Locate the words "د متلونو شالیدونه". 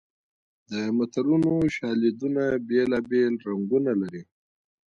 0.71-2.43